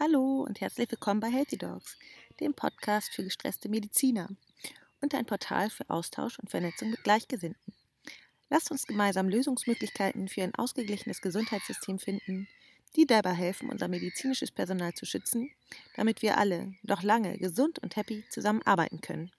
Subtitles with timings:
[0.00, 1.98] Hallo und herzlich willkommen bei Healthy Dogs,
[2.38, 4.28] dem Podcast für gestresste Mediziner
[5.00, 7.74] und ein Portal für Austausch und Vernetzung mit Gleichgesinnten.
[8.48, 12.46] Lasst uns gemeinsam Lösungsmöglichkeiten für ein ausgeglichenes Gesundheitssystem finden,
[12.94, 15.50] die dabei helfen, unser medizinisches Personal zu schützen,
[15.96, 19.32] damit wir alle noch lange gesund und happy zusammenarbeiten können.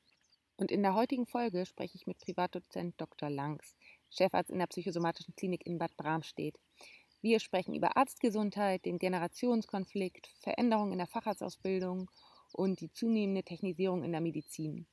[0.58, 3.30] Und in der heutigen Folge spreche ich mit Privatdozent Dr.
[3.30, 3.78] Langs,
[4.10, 6.60] Chefarzt in der psychosomatischen Klinik in Bad Bramstedt.
[7.22, 12.10] Wir sprechen über Arztgesundheit, den Generationskonflikt, Veränderungen in der Facharztausbildung
[12.54, 14.88] und die zunehmende Technisierung in der Medizin.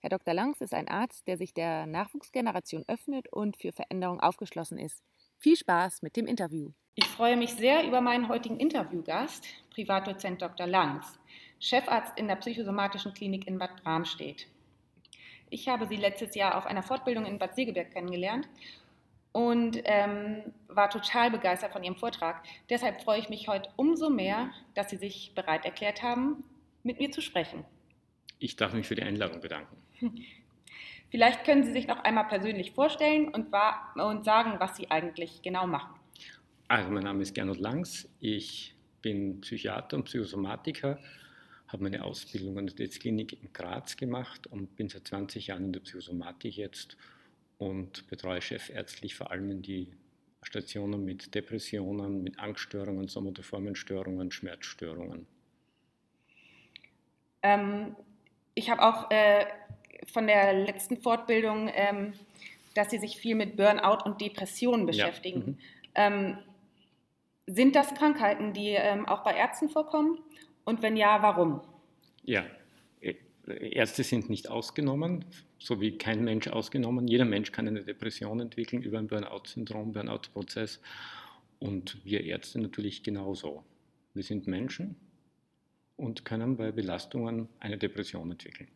[0.00, 0.34] Herr Dr.
[0.34, 5.02] Langs ist ein Arzt, der sich der Nachwuchsgeneration öffnet und für Veränderung aufgeschlossen ist.
[5.38, 6.72] Viel Spaß mit dem Interview.
[6.94, 10.66] Ich freue mich sehr über meinen heutigen Interviewgast, Privatdozent Dr.
[10.66, 11.18] Langs,
[11.58, 14.46] Chefarzt in der psychosomatischen Klinik in Bad Bramstedt.
[15.48, 18.46] Ich habe Sie letztes Jahr auf einer Fortbildung in Bad Segeberg kennengelernt
[19.32, 22.44] und ähm, war total begeistert von Ihrem Vortrag.
[22.68, 26.44] Deshalb freue ich mich heute umso mehr, dass Sie sich bereit erklärt haben,
[26.82, 27.64] mit mir zu sprechen.
[28.38, 29.76] Ich darf mich für die Einladung bedanken.
[31.10, 33.52] Vielleicht können Sie sich noch einmal persönlich vorstellen und,
[33.94, 35.94] und sagen, was Sie eigentlich genau machen.
[36.68, 38.08] Also, mein Name ist Gernot Langs.
[38.18, 40.98] Ich bin Psychiater und Psychosomatiker,
[41.68, 45.72] habe meine Ausbildung an der Klinik in Graz gemacht und bin seit 20 Jahren in
[45.72, 46.96] der Psychosomatik jetzt
[47.66, 49.92] und betreue chefärztlich vor allem die
[50.42, 55.26] Stationen mit Depressionen, mit Angststörungen, somatoformen Störungen, Schmerzstörungen.
[57.42, 57.96] Ähm,
[58.54, 59.46] ich habe auch äh,
[60.12, 62.12] von der letzten Fortbildung, ähm,
[62.74, 65.58] dass Sie sich viel mit Burnout und Depressionen beschäftigen.
[65.96, 66.10] Ja.
[66.10, 66.24] Mhm.
[66.24, 66.38] Ähm,
[67.46, 70.18] sind das Krankheiten, die ähm, auch bei Ärzten vorkommen?
[70.64, 71.60] Und wenn ja, warum?
[72.24, 72.44] Ja,
[73.46, 75.24] Ärzte sind nicht ausgenommen,
[75.62, 77.06] so wie kein Mensch ausgenommen.
[77.06, 80.80] Jeder Mensch kann eine Depression entwickeln über ein Burnout-Syndrom, Burnout-Prozess.
[81.58, 83.64] Und wir Ärzte natürlich genauso.
[84.14, 84.96] Wir sind Menschen
[85.96, 88.68] und können bei Belastungen eine Depression entwickeln.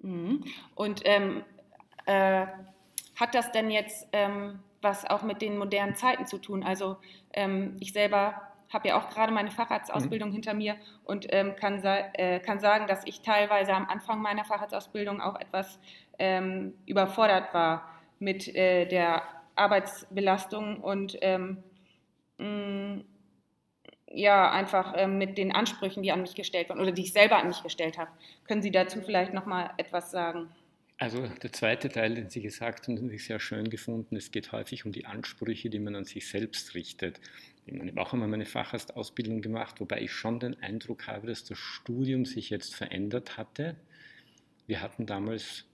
[0.00, 0.44] Mhm.
[0.74, 1.42] Und ähm,
[2.06, 2.46] äh,
[3.16, 6.62] hat das denn jetzt ähm, was auch mit den modernen Zeiten zu tun?
[6.62, 6.98] Also
[7.32, 10.34] ähm, ich selber habe ja auch gerade meine Facharztausbildung mhm.
[10.34, 15.20] hinter mir und ähm, kann, äh, kann sagen, dass ich teilweise am Anfang meiner Facharztausbildung
[15.20, 15.78] auch etwas
[16.18, 19.22] ähm, überfordert war mit äh, der
[19.54, 21.62] Arbeitsbelastung und ähm,
[22.38, 23.04] mh, mm,
[24.10, 27.36] ja, einfach ähm, mit den Ansprüchen, die an mich gestellt wurden oder die ich selber
[27.36, 28.10] an mich gestellt habe.
[28.46, 30.48] Können Sie dazu vielleicht noch mal etwas sagen?
[31.00, 34.16] Also der zweite Teil, den Sie gesagt haben, den ich sehr schön gefunden.
[34.16, 37.20] Es geht häufig um die Ansprüche, die man an sich selbst richtet.
[37.66, 41.56] Ich habe auch einmal meine Facharztausbildung gemacht, wobei ich schon den Eindruck habe, dass das
[41.56, 43.76] Studium sich jetzt verändert hatte.
[44.66, 45.66] Wir hatten damals,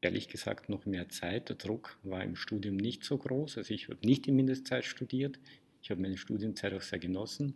[0.00, 1.48] ehrlich gesagt, noch mehr Zeit.
[1.48, 3.58] Der Druck war im Studium nicht so groß.
[3.58, 5.38] Also ich habe nicht die Mindestzeit studiert.
[5.80, 7.54] Ich habe meine Studienzeit auch sehr genossen.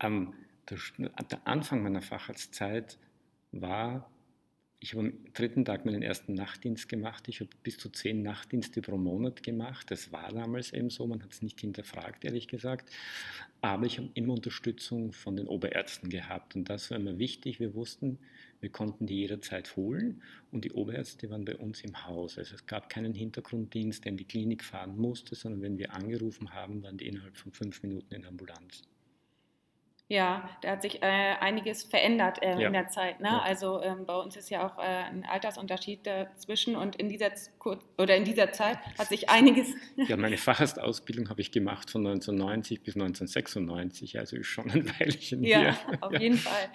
[0.00, 0.32] Ähm,
[0.70, 0.78] der,
[1.30, 2.96] der Anfang meiner Facharztzeit
[3.52, 4.10] war
[4.84, 7.26] ich habe am dritten Tag meinen ersten Nachtdienst gemacht.
[7.28, 9.90] Ich habe bis zu zehn Nachtdienste pro Monat gemacht.
[9.90, 11.06] Das war damals eben so.
[11.06, 12.90] Man hat es nicht hinterfragt, ehrlich gesagt.
[13.62, 16.54] Aber ich habe immer Unterstützung von den Oberärzten gehabt.
[16.54, 17.60] Und das war immer wichtig.
[17.60, 18.18] Wir wussten,
[18.60, 20.20] wir konnten die jederzeit holen.
[20.52, 22.36] Und die Oberärzte waren bei uns im Haus.
[22.36, 26.52] Also es gab keinen Hintergrunddienst, der in die Klinik fahren musste, sondern wenn wir angerufen
[26.52, 28.82] haben, waren die innerhalb von fünf Minuten in der Ambulanz.
[30.08, 31.06] Ja, da hat sich äh,
[31.40, 32.66] einiges verändert äh, ja.
[32.66, 33.20] in der Zeit.
[33.20, 33.28] Ne?
[33.28, 33.38] Ja.
[33.38, 37.30] Also ähm, bei uns ist ja auch äh, ein Altersunterschied dazwischen und in dieser,
[37.96, 39.68] oder in dieser Zeit hat sich einiges.
[39.96, 45.42] Ja, meine Facharztausbildung habe ich gemacht von 1990 bis 1996, also ist schon ein Weilchen
[45.42, 45.76] ja, hier.
[46.02, 46.68] Auf ja, jeden Fall.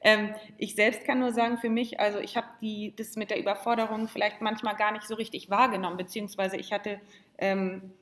[0.00, 2.48] Ähm, ich selbst kann nur sagen, für mich, also ich habe
[2.96, 6.98] das mit der Überforderung vielleicht manchmal gar nicht so richtig wahrgenommen, beziehungsweise ich hatte.
[7.36, 7.92] Ähm,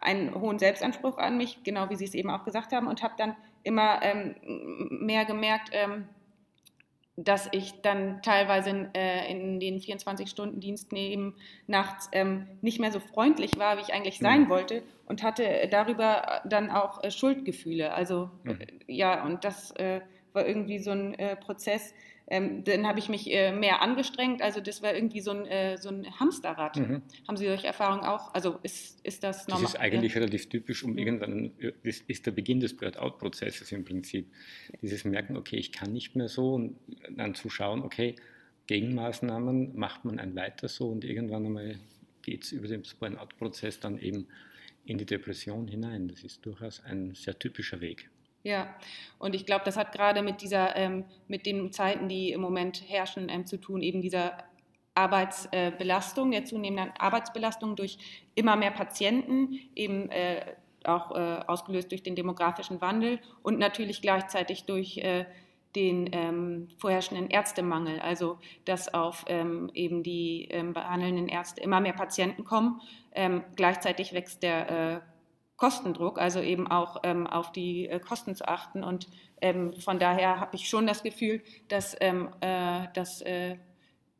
[0.00, 3.14] einen hohen Selbstanspruch an mich, genau wie Sie es eben auch gesagt haben, und habe
[3.16, 3.36] dann
[3.66, 4.36] immer ähm,
[4.90, 6.08] mehr gemerkt, ähm,
[7.16, 11.34] dass ich dann teilweise in, äh, in den 24-Stunden-Diensten eben
[11.66, 14.48] nachts ähm, nicht mehr so freundlich war, wie ich eigentlich sein mhm.
[14.50, 17.94] wollte und hatte darüber dann auch äh, Schuldgefühle.
[17.94, 18.60] Also mhm.
[18.60, 20.02] äh, ja, und das äh,
[20.34, 21.94] war irgendwie so ein äh, Prozess,
[22.28, 24.42] ähm, dann habe ich mich äh, mehr angestrengt.
[24.42, 26.76] Also das war irgendwie so ein, äh, so ein Hamsterrad.
[26.76, 27.02] Mhm.
[27.28, 28.34] Haben Sie solche Erfahrungen auch?
[28.34, 29.62] Also ist, ist das normal?
[29.62, 30.20] Das ist eigentlich ja.
[30.20, 30.98] relativ typisch, um mhm.
[30.98, 31.52] irgendwann,
[31.84, 34.26] das ist der Beginn des Burnout-Prozesses im Prinzip.
[34.82, 36.76] Dieses Merken, okay, ich kann nicht mehr so und
[37.10, 38.16] dann zu schauen, okay,
[38.66, 41.76] Gegenmaßnahmen, macht man ein weiter so und irgendwann einmal
[42.22, 44.26] geht es über den Burnout-Prozess dann eben
[44.84, 46.08] in die Depression hinein.
[46.08, 48.10] Das ist durchaus ein sehr typischer Weg.
[48.46, 48.72] Ja,
[49.18, 52.80] und ich glaube, das hat gerade mit dieser, ähm, mit den Zeiten, die im Moment
[52.86, 54.38] herrschen, ähm, zu tun, eben dieser
[54.94, 57.98] Arbeitsbelastung, der zunehmenden Arbeitsbelastung durch
[58.36, 60.54] immer mehr Patienten, eben äh,
[60.84, 65.24] auch äh, ausgelöst durch den demografischen Wandel und natürlich gleichzeitig durch äh,
[65.74, 71.94] den ähm, vorherrschenden Ärztemangel, also dass auf ähm, eben die ähm, behandelnden Ärzte immer mehr
[71.94, 72.80] Patienten kommen.
[73.12, 75.15] Ähm, gleichzeitig wächst der äh,
[75.56, 78.84] Kostendruck, also eben auch ähm, auf die äh, Kosten zu achten.
[78.84, 79.08] Und
[79.40, 82.14] ähm, von daher habe ich schon das Gefühl, dass, äh,
[82.94, 83.56] dass äh,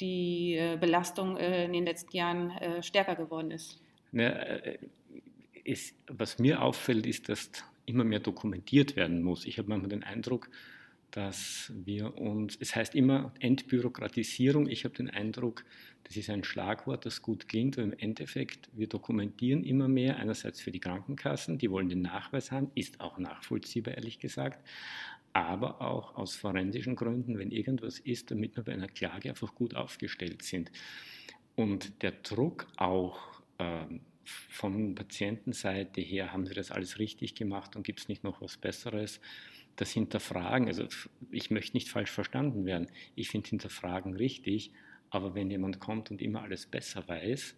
[0.00, 2.52] die äh, Belastung äh, in den letzten Jahren
[2.82, 3.80] stärker geworden ist.
[4.12, 4.78] Ne,
[5.64, 5.94] ist.
[6.08, 7.50] Was mir auffällt, ist, dass
[7.86, 9.44] immer mehr dokumentiert werden muss.
[9.44, 10.48] Ich habe manchmal den Eindruck,
[11.16, 15.64] dass wir uns, es heißt immer Entbürokratisierung, ich habe den Eindruck,
[16.04, 20.60] das ist ein Schlagwort, das gut klingt, aber im Endeffekt, wir dokumentieren immer mehr, einerseits
[20.60, 24.62] für die Krankenkassen, die wollen den Nachweis haben, ist auch nachvollziehbar, ehrlich gesagt,
[25.32, 29.74] aber auch aus forensischen Gründen, wenn irgendwas ist, damit wir bei einer Klage einfach gut
[29.74, 30.70] aufgestellt sind.
[31.54, 37.84] Und der Druck auch ähm, von Patientenseite her, haben sie das alles richtig gemacht und
[37.84, 39.18] gibt es nicht noch was Besseres?
[39.76, 40.86] Das Hinterfragen, also
[41.30, 44.72] ich möchte nicht falsch verstanden werden, ich finde Hinterfragen richtig,
[45.10, 47.54] aber wenn jemand kommt und immer alles besser weiß,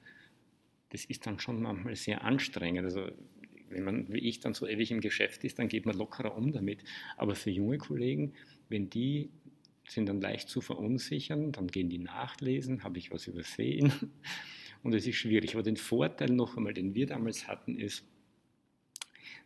[0.91, 2.85] das ist dann schon manchmal sehr anstrengend.
[2.85, 3.11] Also
[3.71, 6.53] wenn man wie ich dann so ewig im Geschäft ist, dann geht man lockerer um
[6.53, 6.83] damit.
[7.17, 8.33] Aber für junge Kollegen,
[8.69, 9.31] wenn die
[9.87, 13.93] sind dann leicht zu verunsichern, dann gehen die nachlesen, habe ich was übersehen
[14.83, 15.55] und es ist schwierig.
[15.55, 18.05] Aber den Vorteil noch einmal, den wir damals hatten, ist,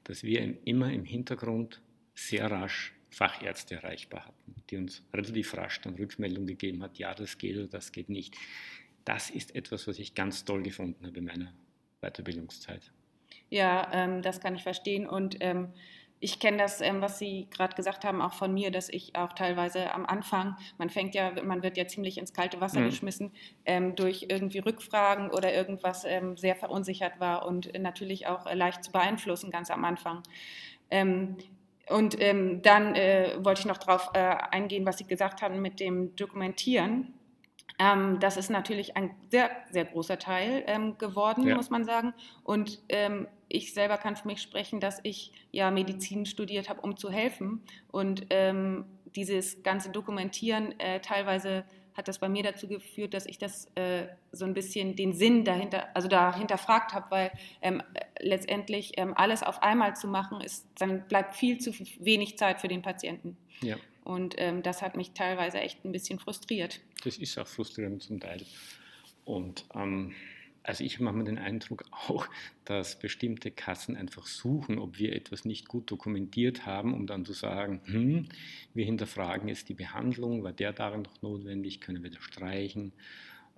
[0.04, 1.80] dass wir immer im Hintergrund
[2.14, 7.36] sehr rasch Fachärzte erreichbar hatten, die uns relativ rasch dann Rückmeldung gegeben hat, ja, das
[7.36, 8.34] geht oder das geht nicht.
[9.04, 11.52] Das ist etwas, was ich ganz toll gefunden habe in meiner
[12.00, 12.90] Weiterbildungszeit.
[13.50, 15.72] Ja, ähm, das kann ich verstehen und ähm,
[16.24, 19.32] ich kenne das, ähm, was Sie gerade gesagt haben, auch von mir, dass ich auch
[19.32, 22.86] teilweise am Anfang, man fängt ja, man wird ja ziemlich ins kalte Wasser mhm.
[22.86, 23.32] geschmissen,
[23.64, 28.84] ähm, durch irgendwie Rückfragen oder irgendwas ähm, sehr verunsichert war und natürlich auch äh, leicht
[28.84, 30.22] zu beeinflussen ganz am Anfang.
[31.88, 35.80] Und ähm, dann äh, wollte ich noch darauf äh, eingehen, was Sie gesagt haben mit
[35.80, 37.14] dem Dokumentieren.
[37.78, 41.56] Ähm, das ist natürlich ein sehr, sehr großer Teil ähm, geworden, ja.
[41.56, 42.14] muss man sagen.
[42.44, 46.96] Und ähm, ich selber kann für mich sprechen, dass ich ja Medizin studiert habe, um
[46.96, 47.62] zu helfen.
[47.90, 48.84] Und ähm,
[49.16, 51.64] dieses ganze Dokumentieren äh, teilweise
[51.94, 55.44] hat das bei mir dazu geführt, dass ich das äh, so ein bisschen den Sinn
[55.44, 57.82] dahinter, also dahinter fragt habe, weil ähm,
[58.20, 62.68] letztendlich ähm, alles auf einmal zu machen, ist, dann bleibt viel zu wenig Zeit für
[62.68, 63.36] den Patienten.
[63.60, 63.76] Ja.
[64.04, 66.80] Und ähm, das hat mich teilweise echt ein bisschen frustriert.
[67.04, 68.44] Das ist auch frustrierend zum Teil.
[69.24, 70.12] Und ähm,
[70.62, 72.28] also ich mache mir den Eindruck auch,
[72.64, 77.32] dass bestimmte Kassen einfach suchen, ob wir etwas nicht gut dokumentiert haben, um dann zu
[77.32, 78.28] sagen, hm,
[78.74, 82.92] wir hinterfragen jetzt die Behandlung, war der darin noch notwendig, können wir das streichen?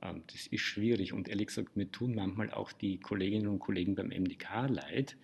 [0.03, 3.95] Ähm, das ist schwierig und ehrlich gesagt, mir tun manchmal auch die Kolleginnen und Kollegen
[3.95, 5.17] beim MDK leid,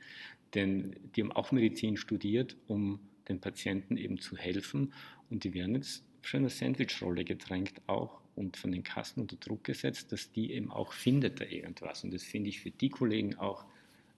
[0.54, 4.92] denn die haben auch Medizin studiert, um den Patienten eben zu helfen
[5.30, 9.64] und die werden jetzt schon eine Sandwich-Rolle gedrängt auch und von den Kassen unter Druck
[9.64, 12.04] gesetzt, dass die eben auch findet da irgendwas.
[12.04, 13.64] Und das finde ich für die Kollegen auch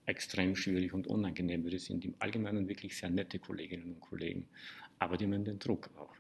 [0.06, 4.48] extrem schwierig und unangenehm, weil die sind im Allgemeinen wirklich sehr nette Kolleginnen und Kollegen.
[4.98, 6.14] Aber die haben den Druck auch.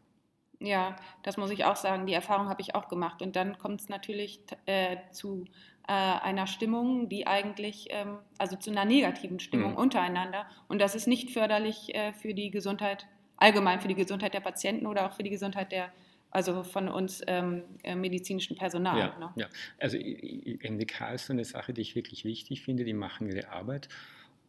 [0.60, 2.06] Ja, das muss ich auch sagen.
[2.06, 3.20] Die Erfahrung habe ich auch gemacht.
[3.20, 5.44] Und dann kommt es natürlich äh, zu
[5.88, 9.78] äh, einer Stimmung, die eigentlich, ähm, also zu einer negativen Stimmung mhm.
[9.78, 10.46] untereinander.
[10.68, 13.06] Und das ist nicht förderlich äh, für die Gesundheit,
[13.36, 15.92] allgemein für die Gesundheit der Patienten oder auch für die Gesundheit der
[16.32, 18.98] also von uns ähm, äh, medizinischen Personal.
[18.98, 19.32] Ja, ne?
[19.36, 19.48] ja.
[19.78, 22.84] also MDK ist so eine Sache, die ich wirklich wichtig finde.
[22.84, 23.88] Die machen ihre Arbeit.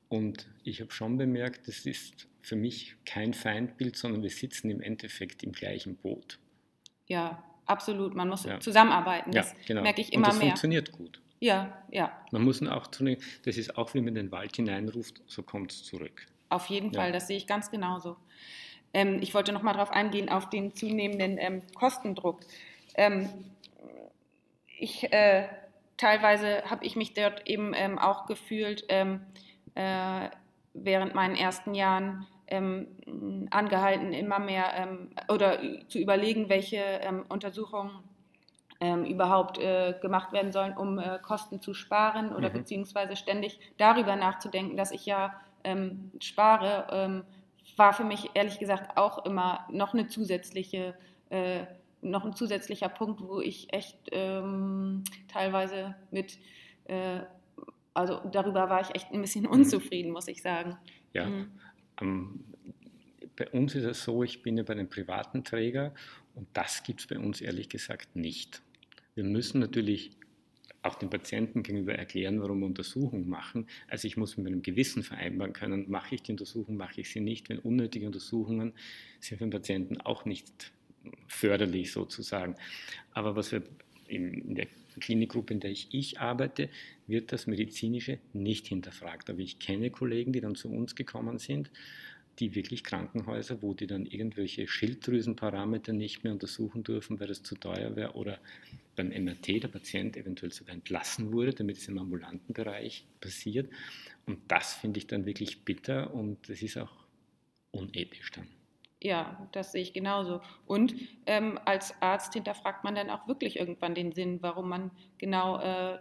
[0.07, 4.81] Und ich habe schon bemerkt, das ist für mich kein Feindbild, sondern wir sitzen im
[4.81, 6.39] Endeffekt im gleichen Boot.
[7.07, 8.15] Ja, absolut.
[8.15, 8.59] Man muss ja.
[8.59, 9.31] zusammenarbeiten.
[9.31, 9.81] Das ja, genau.
[9.81, 10.47] merke ich immer Und das mehr.
[10.47, 11.21] funktioniert gut.
[11.41, 12.17] Ja, ja.
[12.31, 15.83] Man muss auch tun, das ist auch, wie man den Wald hineinruft, so kommt es
[15.83, 16.25] zurück.
[16.47, 17.01] Auf jeden ja.
[17.01, 18.15] Fall, das sehe ich ganz genauso.
[18.93, 22.39] Ähm, ich wollte noch mal darauf eingehen, auf den zunehmenden ähm, Kostendruck.
[22.95, 23.29] Ähm,
[24.77, 25.47] ich, äh,
[25.97, 29.21] teilweise habe ich mich dort eben ähm, auch gefühlt, ähm,
[29.75, 30.29] äh,
[30.73, 32.87] während meinen ersten Jahren ähm,
[33.51, 36.83] angehalten, immer mehr oder zu überlegen, welche
[37.29, 38.03] Untersuchungen
[39.05, 42.53] überhaupt äh, gemacht werden sollen, um äh, Kosten zu sparen oder mhm.
[42.53, 47.23] beziehungsweise ständig darüber nachzudenken, dass ich ja ähm, spare, ähm,
[47.77, 50.95] war für mich ehrlich gesagt auch immer noch eine zusätzliche,
[51.29, 51.65] äh,
[52.01, 56.37] noch ein zusätzlicher Punkt, wo ich echt ähm, teilweise mit,
[56.85, 57.21] äh,
[57.93, 59.51] also darüber war ich echt ein bisschen mhm.
[59.51, 60.77] unzufrieden, muss ich sagen.
[61.13, 61.51] Ja, mhm.
[62.01, 62.43] um,
[63.35, 65.93] bei uns ist es so, ich bin ja bei einem privaten Träger
[66.35, 68.61] und das gibt es bei uns ehrlich gesagt nicht.
[69.15, 70.11] Wir müssen natürlich
[70.83, 73.67] auch den Patienten gegenüber erklären, warum wir Untersuchungen machen.
[73.87, 77.21] Also ich muss mit meinem Gewissen vereinbaren können, mache ich die Untersuchung, mache ich sie
[77.21, 78.73] nicht, wenn unnötige Untersuchungen
[79.19, 80.71] sind für den Patienten auch nicht
[81.27, 82.55] förderlich sozusagen.
[83.13, 83.63] Aber was wir
[84.07, 84.67] in der
[84.99, 86.69] Klinikgruppe, in der ich, ich arbeite,
[87.07, 89.29] wird das Medizinische nicht hinterfragt.
[89.29, 91.71] Aber ich kenne Kollegen, die dann zu uns gekommen sind,
[92.39, 97.55] die wirklich Krankenhäuser, wo die dann irgendwelche Schilddrüsenparameter nicht mehr untersuchen dürfen, weil das zu
[97.55, 98.39] teuer wäre oder
[98.95, 103.69] beim MRT der Patient eventuell sogar entlassen wurde, damit es im ambulanten Bereich passiert.
[104.25, 106.91] Und das finde ich dann wirklich bitter und es ist auch
[107.71, 108.47] unethisch dann.
[109.01, 110.41] Ja, das sehe ich genauso.
[110.65, 115.59] Und ähm, als Arzt hinterfragt man dann auch wirklich irgendwann den Sinn, warum man genau,
[115.59, 115.99] äh,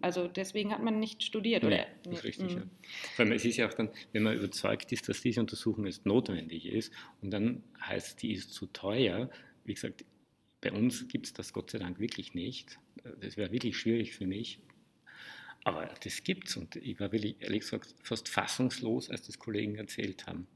[0.00, 1.76] also deswegen hat man nicht studiert, oder?
[1.76, 2.58] Nee, das ist richtig, mhm.
[2.58, 2.66] ja.
[3.14, 6.06] Vor allem, es ist ja auch dann, wenn man überzeugt ist, dass diese Untersuchung jetzt
[6.06, 9.30] notwendig ist und dann heißt, die ist zu teuer,
[9.64, 10.04] wie gesagt,
[10.62, 12.78] bei uns gibt es das Gott sei Dank wirklich nicht.
[13.20, 14.60] Das wäre wirklich schwierig für mich.
[15.64, 19.76] Aber das gibt es und ich war wirklich, ehrlich gesagt, fast fassungslos, als das Kollegen
[19.76, 20.46] erzählt haben.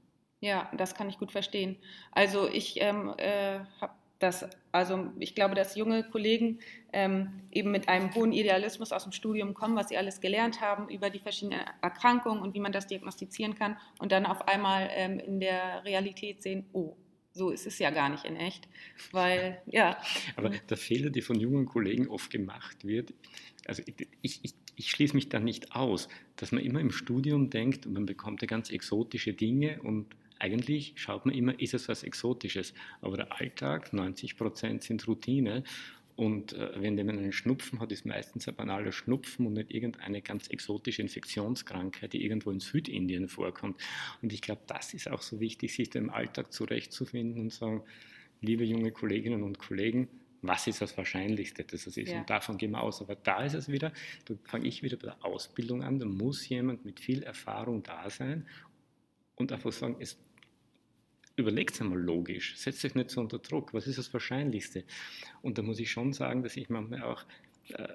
[0.40, 1.76] Ja, das kann ich gut verstehen.
[2.12, 6.60] Also ich ähm, äh, habe das, also ich glaube, dass junge Kollegen
[6.92, 10.88] ähm, eben mit einem hohen Idealismus aus dem Studium kommen, was sie alles gelernt haben
[10.88, 15.18] über die verschiedenen Erkrankungen und wie man das diagnostizieren kann und dann auf einmal ähm,
[15.18, 16.96] in der Realität sehen, oh,
[17.32, 18.66] so ist es ja gar nicht in echt,
[19.12, 19.98] weil ja.
[20.36, 23.12] Aber der Fehler, der von jungen Kollegen oft gemacht wird,
[23.66, 23.82] also
[24.22, 28.06] ich, ich, ich schließe mich da nicht aus, dass man immer im Studium denkt, man
[28.06, 30.06] bekommt ja ganz exotische Dinge und
[30.38, 32.74] eigentlich schaut man immer, ist es was Exotisches.
[33.00, 35.64] Aber der Alltag, 90 Prozent sind Routine.
[36.16, 40.22] Und äh, wenn jemand einen Schnupfen hat, ist meistens ein banaler Schnupfen und nicht irgendeine
[40.22, 43.78] ganz exotische Infektionskrankheit, die irgendwo in Südindien vorkommt.
[44.22, 47.82] Und ich glaube, das ist auch so wichtig, sich im Alltag zurechtzufinden und sagen,
[48.40, 50.08] liebe junge Kolleginnen und Kollegen,
[50.40, 52.10] was ist das Wahrscheinlichste, dass es ist?
[52.10, 52.20] Ja.
[52.20, 53.02] Und davon gehen wir aus.
[53.02, 53.92] Aber da ist es wieder,
[54.24, 58.08] da fange ich wieder bei der Ausbildung an, da muss jemand mit viel Erfahrung da
[58.08, 58.46] sein
[59.34, 60.18] und einfach sagen, es
[61.36, 64.84] überlegt einmal logisch, setzt euch nicht so unter Druck, was ist das Wahrscheinlichste?
[65.42, 67.24] Und da muss ich schon sagen, dass ich manchmal auch
[67.68, 67.86] äh,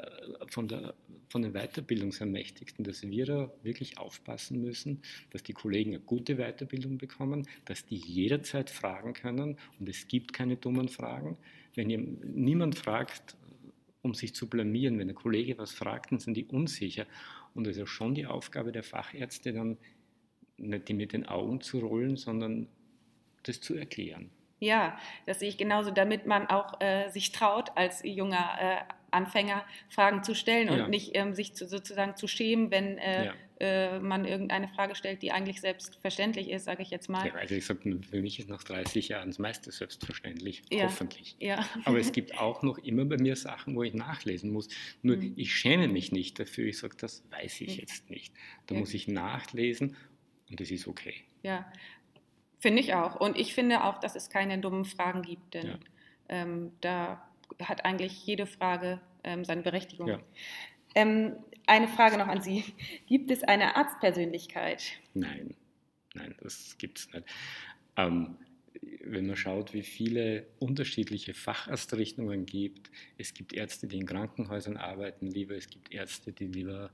[0.48, 0.94] von, der,
[1.30, 6.98] von den Weiterbildungsermächtigten, dass wir da wirklich aufpassen müssen, dass die Kollegen eine gute Weiterbildung
[6.98, 11.38] bekommen, dass die jederzeit fragen können und es gibt keine dummen Fragen.
[11.74, 13.38] Wenn ihr, niemand fragt,
[14.02, 17.06] um sich zu blamieren, wenn ein Kollege was fragt, dann sind die unsicher.
[17.54, 19.78] Und es ist ja schon die Aufgabe der Fachärzte, dann
[20.58, 22.68] nicht die mit den Augen zu rollen, sondern
[23.44, 24.30] das zu erklären.
[24.60, 28.78] Ja, das sehe ich genauso, damit man auch äh, sich traut, als junger äh,
[29.10, 30.84] Anfänger Fragen zu stellen ja.
[30.86, 33.34] und nicht ähm, sich zu, sozusagen zu schämen, wenn äh, ja.
[33.60, 37.28] Äh, man irgendeine Frage stellt, die eigentlich selbstverständlich ist, sage ich jetzt mal.
[37.28, 41.36] Ja, also ich sage, für mich ist nach 30 Jahren das meiste selbstverständlich, hoffentlich.
[41.86, 44.70] Aber es gibt auch noch immer bei mir Sachen, wo ich nachlesen muss.
[45.02, 45.34] Nur mhm.
[45.36, 48.34] ich schäme mich nicht dafür, ich sage, das weiß ich jetzt nicht.
[48.68, 49.96] Da muss ich nachlesen
[50.50, 51.16] und das ist okay.
[51.44, 51.72] Ja,
[52.62, 53.16] Finde ich auch.
[53.20, 55.80] Und ich finde auch, dass es keine dummen Fragen gibt, denn ja.
[56.30, 57.28] ähm, da
[57.60, 60.08] hat eigentlich jede Frage ähm, seine Berechtigung.
[60.08, 60.20] Ja.
[60.94, 62.64] Ähm, eine Frage noch an Sie.
[63.08, 64.84] Gibt es eine Arztpersönlichkeit?
[65.16, 65.56] Nein,
[66.14, 67.26] nein, das gibt es nicht.
[67.98, 68.38] Ähm,
[69.04, 75.28] wenn man schaut, wie viele unterschiedliche Facharztrichtungen gibt, es gibt Ärzte, die in Krankenhäusern arbeiten
[75.28, 76.92] lieber, es gibt Ärzte, die lieber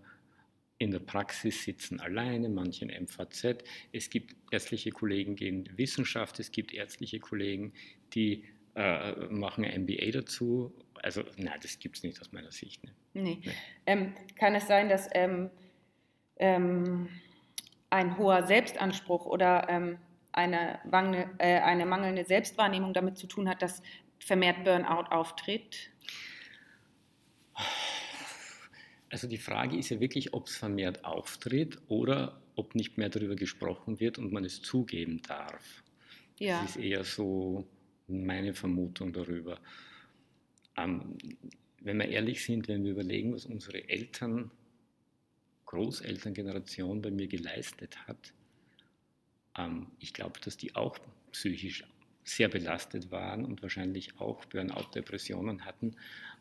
[0.80, 3.64] in der Praxis sitzen alleine, manche in MVZ.
[3.92, 7.74] Es gibt ärztliche Kollegen, die in Wissenschaft, es gibt ärztliche Kollegen,
[8.14, 8.44] die
[8.76, 10.72] äh, machen ein MBA dazu.
[11.02, 12.84] Also nein, das gibt es nicht aus meiner Sicht.
[12.84, 12.92] Ne?
[13.14, 13.42] Nee.
[13.44, 13.52] nee.
[13.86, 15.50] Ähm, kann es sein, dass ähm,
[16.38, 17.10] ähm,
[17.90, 19.98] ein hoher Selbstanspruch oder ähm,
[20.32, 20.80] eine,
[21.40, 23.82] äh, eine mangelnde Selbstwahrnehmung damit zu tun hat, dass
[24.20, 25.90] vermehrt Burnout auftritt?
[29.10, 33.36] Also die Frage ist ja wirklich, ob es vermehrt auftritt oder ob nicht mehr darüber
[33.36, 35.84] gesprochen wird und man es zugeben darf.
[36.40, 36.62] Ja.
[36.62, 37.66] Das ist eher so
[38.08, 39.60] meine Vermutung darüber.
[40.76, 41.18] Ähm,
[41.82, 44.52] wenn wir ehrlich sind, wenn wir überlegen, was unsere Eltern,
[45.66, 48.34] Großelterngeneration bei mir geleistet hat,
[49.58, 50.98] ähm, ich glaube, dass die auch
[51.32, 51.84] psychisch
[52.24, 55.96] sehr belastet waren und wahrscheinlich auch Burnout-Depressionen hatten.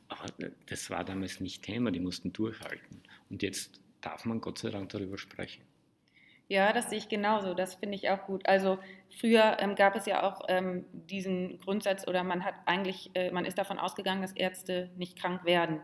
[0.09, 0.27] Aber
[0.67, 3.03] das war damals nicht Thema, die mussten durchhalten.
[3.29, 5.63] Und jetzt darf man Gott sei Dank darüber sprechen.
[6.49, 7.55] Ja, das sehe ich genauso.
[7.55, 8.47] Das finde ich auch gut.
[8.47, 8.79] Also
[9.19, 13.45] früher ähm, gab es ja auch ähm, diesen Grundsatz oder man hat eigentlich, äh, man
[13.45, 15.81] ist davon ausgegangen, dass Ärzte nicht krank werden,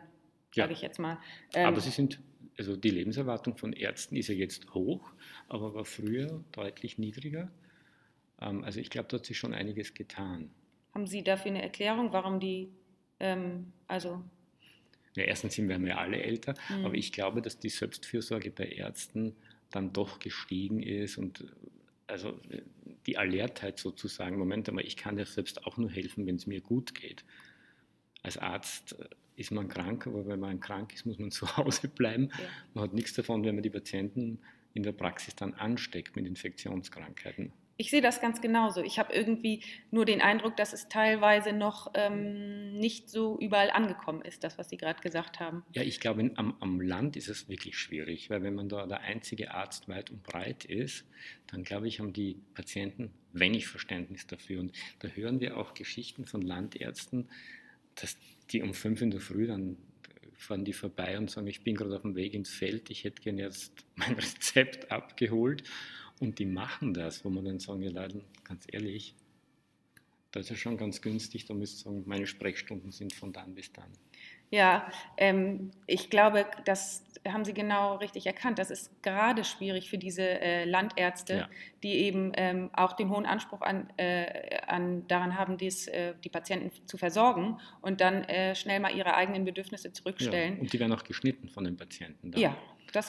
[0.55, 0.65] ja.
[0.65, 1.19] sage ich jetzt mal.
[1.55, 2.21] Ähm, aber sie sind,
[2.57, 5.03] also die Lebenserwartung von Ärzten ist ja jetzt hoch,
[5.49, 7.51] aber war früher deutlich niedriger.
[8.41, 10.51] Ähm, also ich glaube, da hat sich schon einiges getan.
[10.95, 12.71] Haben Sie dafür eine Erklärung, warum die
[13.23, 14.23] ähm, also
[15.15, 16.87] ja, erstens sind wir ja alle älter, mhm.
[16.87, 19.37] aber ich glaube, dass die Selbstfürsorge bei Ärzten
[19.71, 21.45] dann doch gestiegen ist und
[22.07, 22.39] also
[23.07, 26.61] die Alertheit sozusagen, Moment einmal, ich kann ja selbst auch nur helfen, wenn es mir
[26.61, 27.25] gut geht.
[28.23, 31.89] Als Arzt äh, ist man krank, aber wenn man krank ist, muss man zu Hause
[31.89, 32.29] bleiben.
[32.39, 32.49] Ja.
[32.75, 34.41] Man hat nichts davon, wenn man die Patienten
[34.75, 37.53] in der Praxis dann ansteckt mit Infektionskrankheiten.
[37.77, 38.83] Ich sehe das ganz genauso.
[38.83, 44.23] Ich habe irgendwie nur den Eindruck, dass es teilweise noch ähm, nicht so überall angekommen
[44.23, 45.65] ist, das, was Sie gerade gesagt haben.
[45.73, 49.01] Ja, ich glaube, am, am, Land ist es wirklich schwierig, weil wenn man da der
[49.01, 51.07] einzige Arzt weit und breit ist,
[51.47, 54.61] dann glaube ich, haben die Patienten wenig Verständnis dafür.
[54.61, 57.29] Und da hören wir auch Geschichten von Landärzten,
[57.95, 58.17] dass
[58.51, 59.77] die um fünf in der Früh dann
[60.43, 63.23] fahren die vorbei und sagen, ich bin gerade auf dem Weg ins Feld, ich hätte
[63.23, 65.63] gerne jetzt mein Rezept abgeholt.
[66.21, 69.15] Und die machen das, wo man dann sagen, ja leider, ganz ehrlich,
[70.31, 73.55] das ist ja schon ganz günstig, da müsst ihr sagen, meine Sprechstunden sind von dann
[73.55, 73.91] bis dann.
[74.51, 78.59] Ja, ähm, ich glaube, das haben Sie genau richtig erkannt.
[78.59, 81.49] Das ist gerade schwierig für diese äh, Landärzte, ja.
[81.83, 86.29] die eben ähm, auch den hohen Anspruch an, äh, an daran haben, dies, äh, die
[86.29, 90.57] Patienten zu versorgen und dann äh, schnell mal ihre eigenen Bedürfnisse zurückstellen.
[90.57, 92.33] Ja, und die werden auch geschnitten von den Patienten.
[92.33, 92.41] Dann.
[92.41, 92.57] Ja,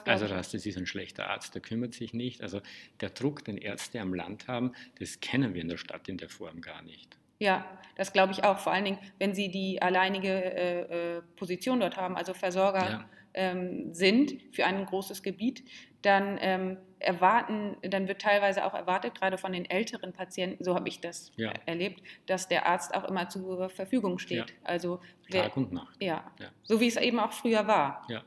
[0.06, 2.42] also das ist ein schlechter Arzt, der kümmert sich nicht.
[2.42, 2.62] Also
[3.02, 6.30] der Druck, den Ärzte am Land haben, das kennen wir in der Stadt in der
[6.30, 7.18] Form gar nicht.
[7.40, 7.66] Ja,
[7.96, 8.60] das glaube ich auch.
[8.60, 13.06] Vor allen Dingen, wenn Sie die alleinige äh, äh, Position dort haben, also Versorger ja.
[13.34, 15.64] ähm, sind für ein großes Gebiet,
[16.04, 20.88] dann ähm, erwarten, dann wird teilweise auch erwartet, gerade von den älteren Patienten, so habe
[20.88, 21.52] ich das ja.
[21.66, 24.50] erlebt, dass der Arzt auch immer zur Verfügung steht.
[24.50, 24.56] Ja.
[24.64, 26.02] Also wer, Tag und Nacht.
[26.02, 26.32] Ja.
[26.64, 28.06] so wie es eben auch früher war.
[28.10, 28.24] Ja,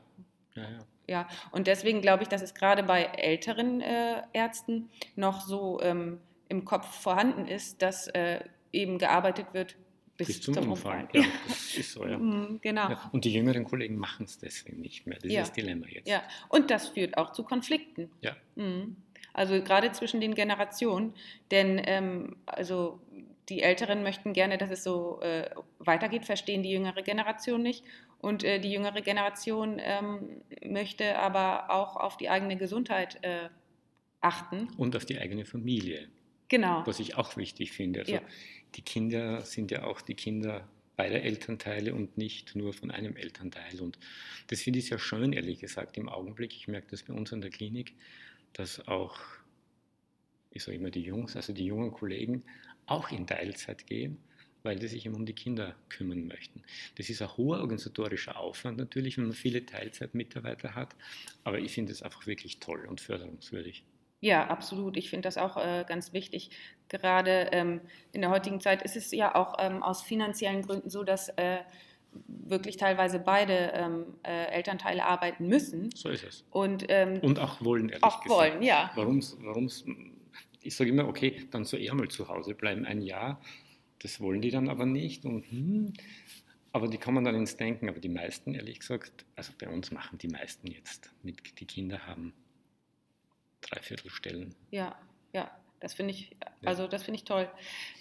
[0.55, 1.17] ja, ja.
[1.17, 6.19] Ja, und deswegen glaube ich, dass es gerade bei älteren äh, Ärzten noch so ähm,
[6.49, 8.41] im Kopf vorhanden ist, dass äh,
[8.73, 9.75] eben gearbeitet wird
[10.17, 11.03] bis, bis zum, zum, Unfall.
[11.03, 11.21] Unfall.
[11.21, 12.17] Ja, das ist so, ja.
[12.17, 12.89] Mhm, genau.
[12.89, 15.17] Ja, und die jüngeren Kollegen machen es deswegen nicht mehr.
[15.21, 15.41] Das ja.
[15.41, 16.09] ist das Dilemma jetzt.
[16.09, 18.09] Ja, und das führt auch zu Konflikten.
[18.21, 18.35] Ja.
[18.55, 18.97] Mhm.
[19.33, 21.13] Also gerade zwischen den Generationen,
[21.51, 22.99] denn ähm, also
[23.49, 25.49] die Älteren möchten gerne, dass es so äh,
[25.79, 27.83] weitergeht, verstehen die jüngere Generation nicht.
[28.19, 33.49] Und äh, die jüngere Generation ähm, möchte aber auch auf die eigene Gesundheit äh,
[34.21, 34.69] achten.
[34.77, 36.09] Und auf die eigene Familie.
[36.49, 36.85] Genau.
[36.85, 38.01] Was ich auch wichtig finde.
[38.01, 38.21] Also ja.
[38.75, 43.79] die Kinder sind ja auch die Kinder beider Elternteile und nicht nur von einem Elternteil.
[43.79, 43.99] Und
[44.47, 46.53] das finde ich sehr schön, ehrlich gesagt, im Augenblick.
[46.53, 47.93] Ich merke das bei uns in der Klinik,
[48.53, 49.19] dass auch,
[50.49, 52.43] ich sage immer die Jungs, also die jungen Kollegen
[52.87, 54.17] auch in Teilzeit gehen,
[54.63, 56.63] weil sie sich immer um die Kinder kümmern möchten.
[56.97, 60.95] Das ist ein hoher organisatorischer Aufwand natürlich, wenn man viele Teilzeitmitarbeiter hat,
[61.43, 63.83] aber ich finde es einfach wirklich toll und förderungswürdig.
[64.19, 64.97] Ja, absolut.
[64.97, 66.49] Ich finde das auch äh, ganz wichtig.
[66.89, 67.81] Gerade ähm,
[68.13, 71.59] in der heutigen Zeit ist es ja auch ähm, aus finanziellen Gründen so, dass äh,
[72.25, 75.91] wirklich teilweise beide ähm, äh, Elternteile arbeiten müssen.
[75.95, 76.45] So ist es.
[76.49, 78.53] Und, ähm, und auch wollen, ehrlich auch gesagt.
[78.53, 78.91] wollen, ja.
[78.95, 79.37] Warum es,
[80.67, 83.41] ich sage immer, okay, dann so eher mal zu Hause bleiben, ein Jahr.
[83.99, 85.25] Das wollen die dann aber nicht.
[85.25, 85.93] Und, hm,
[86.71, 87.89] aber die kommen dann ins Denken.
[87.89, 92.05] Aber die meisten, ehrlich gesagt, also bei uns machen die meisten jetzt, mit, die Kinder
[92.05, 92.33] haben
[93.61, 94.53] Dreiviertelstellen.
[94.71, 94.95] Ja,
[95.33, 95.49] ja.
[95.79, 97.47] Das finde ich, also das finde ich toll.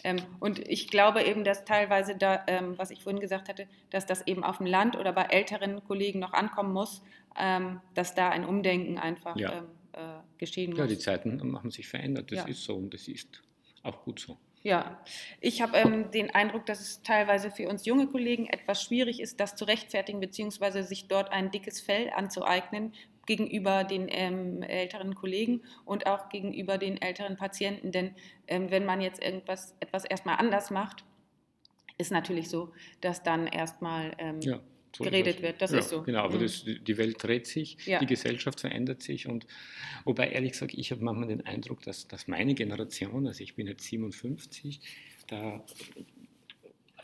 [0.03, 4.07] Ähm, und ich glaube eben, dass teilweise da, ähm, was ich vorhin gesagt hatte, dass
[4.07, 7.03] das eben auf dem Land oder bei älteren Kollegen noch ankommen muss,
[7.39, 9.63] ähm, dass da ein Umdenken einfach ja.
[9.97, 10.79] Äh, geschehen muss.
[10.79, 12.31] Ja, die Zeiten haben sich verändert.
[12.31, 12.45] Das ja.
[12.45, 13.43] ist so und das ist
[13.83, 14.37] auch gut so.
[14.63, 15.01] Ja,
[15.41, 19.41] ich habe ähm, den Eindruck, dass es teilweise für uns junge Kollegen etwas schwierig ist,
[19.41, 22.93] das zu rechtfertigen, beziehungsweise sich dort ein dickes Fell anzueignen,
[23.27, 27.91] gegenüber den ähm, älteren Kollegen und auch gegenüber den älteren Patienten.
[27.91, 28.15] Denn
[28.49, 31.05] ähm, wenn man jetzt irgendwas etwas erstmal anders macht,
[31.97, 34.61] ist natürlich so, dass dann erstmal ähm, ja,
[34.97, 35.61] so geredet wird.
[35.61, 36.03] Das ja, ist so.
[36.03, 36.43] Genau, aber mhm.
[36.43, 37.99] das, die Welt dreht sich, ja.
[37.99, 39.47] die Gesellschaft verändert sich und
[40.05, 43.67] wobei ehrlich gesagt, ich habe manchmal den Eindruck, dass, dass meine Generation, also ich bin
[43.67, 44.81] jetzt 57,
[45.27, 45.65] da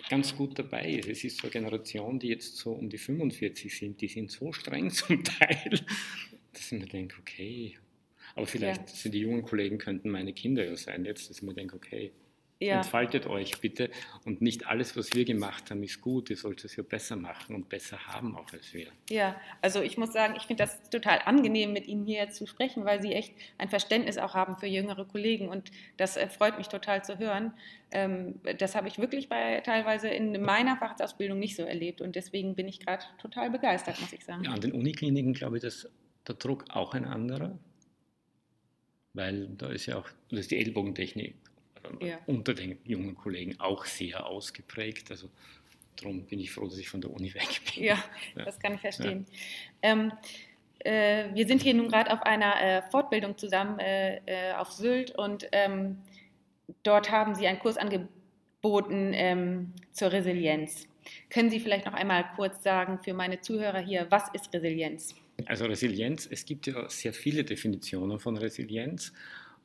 [0.09, 1.09] ganz gut dabei ist.
[1.09, 4.53] Es ist so eine Generation, die jetzt so um die 45 sind, die sind so
[4.53, 5.81] streng zum Teil,
[6.53, 7.79] dass ich mir denke, okay,
[8.35, 8.97] aber vielleicht ja.
[8.97, 12.13] sind die jungen Kollegen könnten meine Kinder ja sein jetzt, dass ich mir denke, okay,
[12.63, 12.77] ja.
[12.77, 13.91] Entfaltet euch bitte
[14.25, 16.31] und nicht alles, was wir gemacht haben, ist gut.
[16.31, 18.87] Ihr sollt es ja besser machen und besser haben auch als wir.
[19.11, 22.85] Ja, also ich muss sagen, ich finde das total angenehm, mit Ihnen hier zu sprechen,
[22.85, 26.69] weil Sie echt ein Verständnis auch haben für jüngere Kollegen und das äh, freut mich
[26.69, 27.53] total zu hören.
[27.91, 32.55] Ähm, das habe ich wirklich bei teilweise in meiner Facharztausbildung nicht so erlebt und deswegen
[32.55, 34.45] bin ich gerade total begeistert, muss ich sagen.
[34.45, 35.89] Ja, an den Unikliniken glaube ich, dass
[36.27, 37.59] der Druck auch ein anderer,
[39.15, 41.35] weil da ist ja auch, das ist die Ellbogentechnik
[42.01, 42.19] ja.
[42.27, 45.11] unter den jungen Kollegen auch sehr ausgeprägt.
[45.11, 45.29] Also
[45.97, 47.85] darum bin ich froh, dass ich von der Uni weg bin.
[47.85, 48.03] Ja,
[48.37, 48.45] ja.
[48.45, 49.27] das kann ich verstehen.
[49.83, 50.13] Ähm,
[50.81, 55.13] äh, wir sind hier nun gerade auf einer äh, Fortbildung zusammen äh, äh auf Sylt
[55.13, 55.99] und ähm,
[56.83, 60.89] dort haben Sie einen Kurs angeboten ähm, zur Resilienz.
[61.31, 65.15] Können Sie vielleicht noch einmal kurz sagen für meine Zuhörer hier, was ist Resilienz?
[65.47, 69.13] Also Resilienz, es gibt ja sehr viele Definitionen von Resilienz,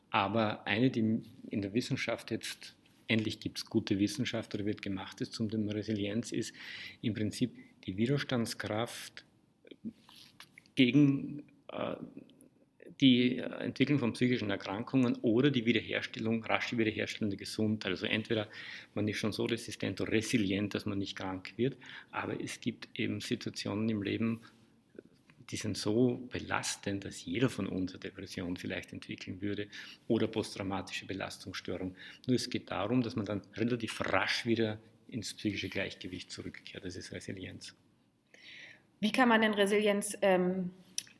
[0.10, 2.76] aber eine, die in der Wissenschaft jetzt
[3.08, 6.54] endlich gibt es gute Wissenschaft oder wird gemacht ist zum Thema Resilienz, ist
[7.02, 9.26] im Prinzip die Widerstandskraft
[10.76, 11.96] gegen äh,
[13.02, 17.92] die Entwicklung von psychischen Erkrankungen oder die Wiederherstellung, rasche Wiederherstellung der Gesundheit.
[17.92, 18.48] Also entweder
[18.96, 21.78] man ist schon so resistent oder resilient, dass man nicht krank wird,
[22.12, 24.42] aber es gibt eben Situationen im Leben,
[25.50, 29.68] die sind so belastend, dass jeder von uns eine Depression vielleicht entwickeln würde
[30.08, 31.96] oder posttraumatische Belastungsstörung.
[32.28, 36.84] Nur es geht darum, dass man dann relativ rasch wieder ins psychische Gleichgewicht zurückkehrt.
[36.84, 37.74] Das ist Resilienz.
[39.00, 40.72] Wie kann man denn Resilienz ähm,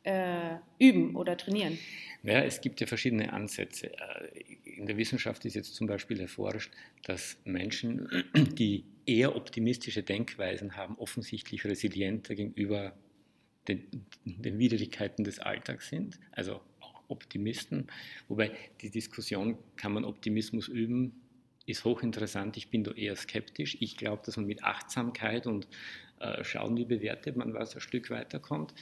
[0.04, 1.78] äh, üben oder trainieren?
[2.24, 3.92] Ja, es gibt ja verschiedene Ansätze.
[3.94, 6.72] Äh, in der Wissenschaft ist jetzt zum Beispiel erforscht,
[7.04, 12.94] dass Menschen, die eher optimistische Denkweisen haben, offensichtlich resilienter gegenüber
[13.68, 17.88] den, den Widrigkeiten des Alltags sind, also auch Optimisten.
[18.28, 18.52] Wobei
[18.82, 21.22] die Diskussion, kann man Optimismus üben,
[21.66, 22.58] ist hochinteressant.
[22.58, 23.78] Ich bin da eher skeptisch.
[23.82, 25.68] Ich glaube, dass man mit Achtsamkeit und
[26.20, 28.74] äh, Schauen, wie bewertet man was, ein Stück weiterkommt.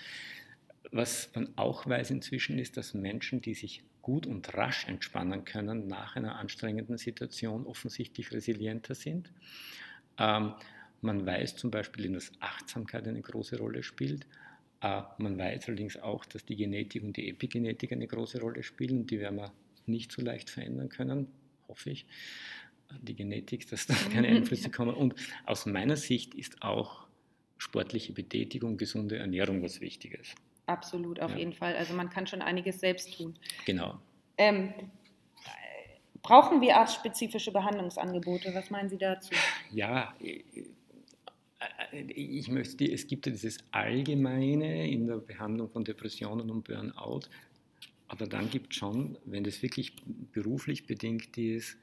[0.92, 5.88] Was man auch weiß inzwischen ist, dass Menschen, die sich gut und rasch entspannen können
[5.88, 9.32] nach einer anstrengenden Situation, offensichtlich resilienter sind.
[10.20, 10.54] Ähm,
[11.02, 14.28] man weiß zum Beispiel, dass Achtsamkeit eine große Rolle spielt.
[14.82, 19.08] Äh, man weiß allerdings auch, dass die Genetik und die Epigenetik eine große Rolle spielen.
[19.08, 19.52] Die werden wir
[19.86, 21.28] nicht so leicht verändern können,
[21.68, 22.06] hoffe ich.
[23.02, 24.96] Die Genetik, dass da keine Einflüsse kommen.
[24.96, 27.08] Und aus meiner Sicht ist auch
[27.58, 30.36] sportliche Betätigung, gesunde Ernährung was Wichtiges.
[30.68, 31.38] Absolut, auf ja.
[31.38, 31.76] jeden Fall.
[31.76, 33.38] Also man kann schon einiges selbst tun.
[33.66, 34.00] Genau.
[34.38, 34.74] Ähm,
[36.22, 38.54] brauchen wir artspezifische Behandlungsangebote?
[38.54, 39.34] Was meinen Sie dazu?
[39.72, 40.14] Ja,
[41.92, 47.22] ich möchte, es gibt ja dieses Allgemeine in der Behandlung von Depressionen und Burnout,
[48.08, 49.96] aber dann gibt es schon, wenn das wirklich
[50.32, 51.78] beruflich bedingt ist,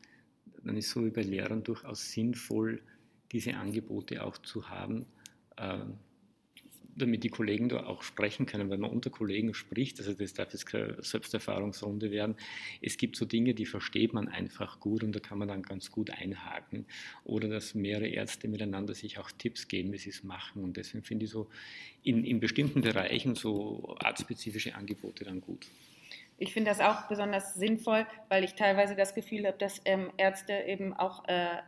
[0.64, 2.80] dann ist so wie bei Lehrern durchaus sinnvoll,
[3.32, 5.06] diese Angebote auch zu haben,
[5.58, 5.94] ähm,
[6.96, 10.52] damit die Kollegen da auch sprechen können, wenn man unter Kollegen spricht, also das darf
[10.52, 12.37] jetzt keine Selbsterfahrungsrunde werden,
[12.81, 15.90] es gibt so Dinge, die versteht man einfach gut und da kann man dann ganz
[15.90, 16.87] gut einhaken.
[17.24, 20.62] Oder dass mehrere Ärzte miteinander sich auch Tipps geben, wie sie es machen.
[20.62, 21.48] Und deswegen finde ich so
[22.02, 25.66] in, in bestimmten Bereichen so artspezifische Angebote dann gut.
[26.38, 30.52] Ich finde das auch besonders sinnvoll, weil ich teilweise das Gefühl habe, dass ähm, Ärzte
[30.66, 31.59] eben auch äh,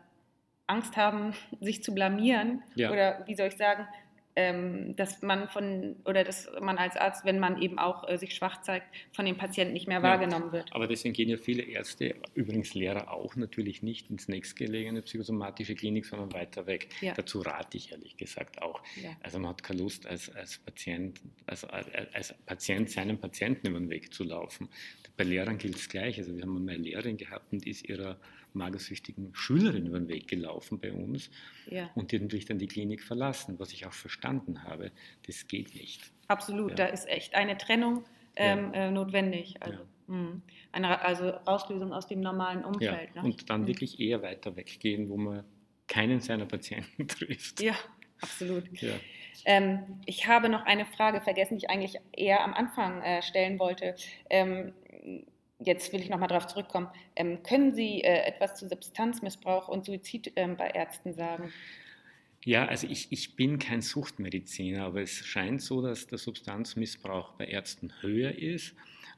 [0.66, 2.62] Angst haben, sich zu blamieren.
[2.74, 2.90] Ja.
[2.90, 3.86] Oder wie soll ich sagen,
[4.36, 8.34] ähm, dass man von oder dass man als Arzt, wenn man eben auch äh, sich
[8.34, 10.72] schwach zeigt, von dem Patienten nicht mehr wahrgenommen wird.
[10.72, 16.06] Aber deswegen gehen ja viele Ärzte, übrigens Lehrer auch, natürlich nicht ins nächstgelegene psychosomatische Klinik,
[16.06, 16.88] sondern weiter weg.
[17.00, 17.14] Ja.
[17.14, 18.82] Dazu rate ich ehrlich gesagt auch.
[19.00, 19.10] Ja.
[19.22, 23.90] Also man hat keine Lust als, als Patient, also als Patient seinen Patienten über den
[23.90, 24.68] Weg zu laufen.
[25.16, 26.18] Bei Lehrern gilt es gleich.
[26.18, 28.18] Also wir haben eine Lehrerin gehabt und die ist ihrer
[28.54, 31.30] magersüchtigen Schülerin über den Weg gelaufen bei uns
[31.66, 31.90] ja.
[31.94, 34.92] und die hat natürlich dann die Klinik verlassen, was ich auch verstanden habe.
[35.26, 36.02] Das geht nicht.
[36.28, 36.76] Absolut, ja.
[36.76, 38.04] da ist echt eine Trennung
[38.36, 38.86] ähm, ja.
[38.86, 39.56] äh, notwendig.
[39.60, 40.42] Also, hm.
[40.72, 43.14] eine, also Auslösung aus dem normalen Umfeld.
[43.14, 43.22] Ne?
[43.22, 43.66] Und dann hm.
[43.68, 45.44] wirklich eher weiter weggehen, wo man
[45.86, 47.60] keinen seiner Patienten trifft.
[47.60, 47.74] Ja,
[48.20, 48.64] absolut.
[49.44, 53.58] Ähm, ich habe noch eine Frage vergessen, die ich eigentlich eher am Anfang äh, stellen
[53.58, 53.94] wollte.
[54.30, 54.72] Ähm,
[55.64, 56.88] jetzt will ich nochmal darauf zurückkommen.
[57.16, 61.52] Ähm, können Sie äh, etwas zu Substanzmissbrauch und Suizid ähm, bei Ärzten sagen?
[62.44, 67.46] Ja, also ich, ich bin kein Suchtmediziner, aber es scheint so, dass der Substanzmissbrauch bei
[67.46, 68.74] Ärzten höher ist.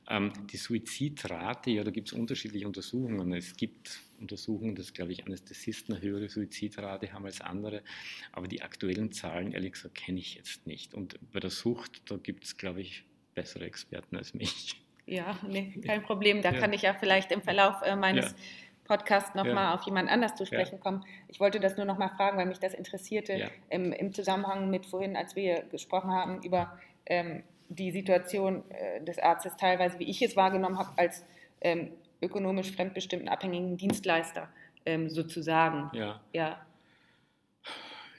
[0.08, 3.32] Ähm, die Suizidrate, ja, da gibt es unterschiedliche Untersuchungen.
[3.32, 7.82] Es gibt Untersuchungen, dass, glaube ich, Anästhesisten eine höhere Suizidrate haben als andere,
[8.30, 10.94] aber die aktuellen Zahlen, ehrlich gesagt, kenne ich jetzt nicht.
[10.94, 13.04] Und bei der Sucht, da gibt es, glaube ich,
[13.34, 14.85] bessere Experten als mich.
[15.06, 16.42] Ja, nee, kein Problem.
[16.42, 16.60] Da ja.
[16.60, 18.36] kann ich ja vielleicht im Verlauf äh, meines ja.
[18.84, 19.74] Podcasts nochmal ja.
[19.74, 21.04] auf jemand anders zu sprechen kommen.
[21.28, 25.16] Ich wollte das nur nochmal fragen, weil mich das interessierte im, im, Zusammenhang mit vorhin,
[25.16, 30.36] als wir gesprochen haben über ähm, die Situation äh, des Arztes teilweise, wie ich es
[30.36, 31.24] wahrgenommen habe, als
[31.60, 31.92] ähm,
[32.22, 34.48] ökonomisch fremdbestimmten abhängigen Dienstleister
[34.84, 35.90] ähm, sozusagen.
[35.92, 36.20] Ja.
[36.32, 36.65] ja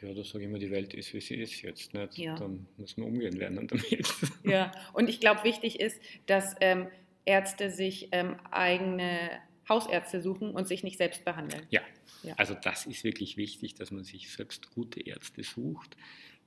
[0.01, 1.93] ja, da sage ich immer, die Welt ist, wie sie ist jetzt.
[1.93, 2.17] Nicht?
[2.17, 2.35] Ja.
[2.35, 4.07] Dann müssen wir umgehen lernen damit.
[4.43, 6.87] Ja, und ich glaube, wichtig ist, dass ähm,
[7.25, 9.29] Ärzte sich ähm, eigene
[9.67, 11.65] Hausärzte suchen und sich nicht selbst behandeln.
[11.69, 11.81] Ja.
[12.23, 15.97] ja, also das ist wirklich wichtig, dass man sich selbst gute Ärzte sucht,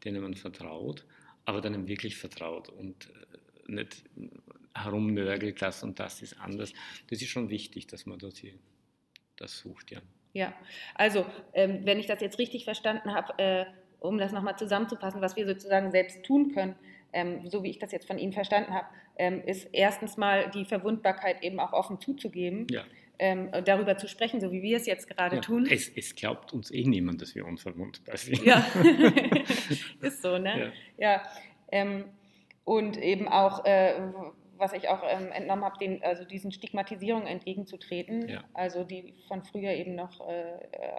[0.04, 1.04] denen man vertraut,
[1.44, 3.10] aber denen wirklich vertraut und
[3.68, 4.04] äh, nicht
[4.74, 6.72] herumnörgelt, das und das ist anders.
[7.08, 8.54] Das ist schon wichtig, dass man das, hier,
[9.36, 10.00] das sucht, ja.
[10.32, 10.52] Ja,
[10.94, 13.64] also ähm, wenn ich das jetzt richtig verstanden habe, äh,
[13.98, 16.74] um das nochmal zusammenzufassen, was wir sozusagen selbst tun können,
[17.12, 20.64] ähm, so wie ich das jetzt von Ihnen verstanden habe, ähm, ist erstens mal die
[20.64, 22.66] Verwundbarkeit eben auch offen zuzugeben.
[22.70, 22.84] Ja.
[23.22, 25.68] Ähm, darüber zu sprechen, so wie wir es jetzt gerade ja, tun.
[25.70, 28.42] Es, es, glaubt uns eh niemand, dass wir unverwundbar sind.
[28.42, 28.64] Ja,
[30.00, 30.72] ist so, ne?
[30.96, 31.12] Ja.
[31.12, 31.22] ja
[31.70, 32.06] ähm,
[32.64, 34.00] und eben auch, äh,
[34.61, 38.44] was ich auch ähm, entnommen habe, den, also diesen Stigmatisierungen entgegenzutreten, ja.
[38.55, 40.53] also die von früher eben noch äh,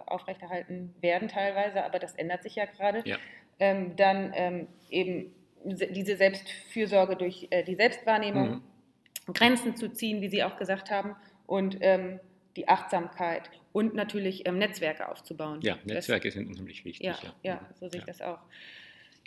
[0.05, 3.01] aufrechterhalten werden teilweise, aber das ändert sich ja gerade.
[3.05, 3.17] Ja.
[3.59, 9.33] Ähm, dann ähm, eben diese Selbstfürsorge durch äh, die Selbstwahrnehmung, mhm.
[9.33, 12.19] Grenzen zu ziehen, wie Sie auch gesagt haben, und ähm,
[12.55, 15.59] die Achtsamkeit und natürlich ähm, Netzwerke aufzubauen.
[15.61, 17.05] Ja, Netzwerke das, sind unheimlich wichtig.
[17.05, 17.33] Ja, ja.
[17.43, 18.39] ja so sehe ich das auch.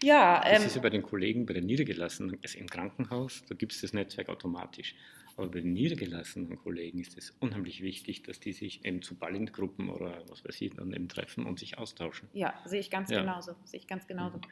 [0.02, 3.54] Ja, das ähm, ist ja bei den Kollegen, bei den Niedergelassenen, also im Krankenhaus, da
[3.54, 4.94] gibt es das Netzwerk automatisch.
[5.36, 9.88] Aber bei den niedergelassenen Kollegen ist es unheimlich wichtig, dass die sich eben zu Ballingruppen
[9.88, 12.28] oder was weiß ich dann eben treffen und sich austauschen.
[12.32, 13.20] Ja, sehe ich ganz ja.
[13.20, 13.56] genauso.
[13.64, 14.36] Sehe ich ganz genauso.
[14.36, 14.42] Mhm.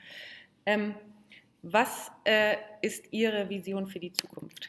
[0.67, 0.95] Ähm,
[1.63, 4.69] was äh, ist Ihre Vision für die Zukunft?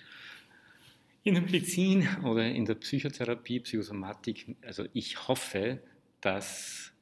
[1.24, 5.82] In der Medizin oder in der Psychotherapie, Psychosomatik, also ich hoffe,
[6.22, 6.93] dass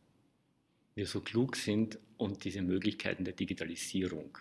[0.96, 4.38] wir so klug sind und diese Möglichkeiten der Digitalisierung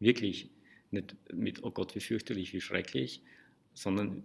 [0.00, 0.50] wirklich
[0.90, 3.22] nicht mit, oh Gott, wie fürchterlich, wie schrecklich,
[3.72, 4.24] sondern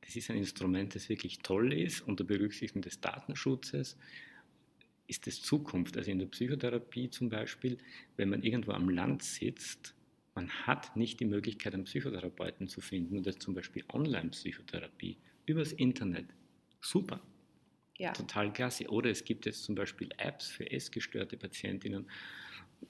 [0.00, 3.96] das ist ein Instrument, das wirklich toll ist unter Berücksichtigung des Datenschutzes,
[5.06, 5.96] ist es Zukunft.
[5.96, 7.78] Also in der Psychotherapie zum Beispiel,
[8.16, 9.94] wenn man irgendwo am Land sitzt
[10.34, 15.72] man hat nicht die Möglichkeit, einen Psychotherapeuten zu finden und das zum Beispiel Online-Psychotherapie übers
[15.72, 16.26] Internet.
[16.80, 17.20] Super.
[18.00, 18.12] Ja.
[18.12, 18.88] Total klasse.
[18.88, 22.08] Oder es gibt jetzt zum Beispiel Apps für essgestörte Patientinnen,